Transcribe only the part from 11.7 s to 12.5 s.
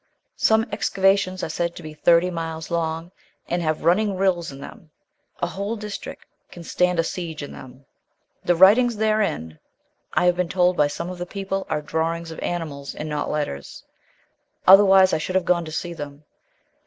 drawings of